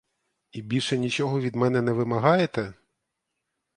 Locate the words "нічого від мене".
0.97-1.81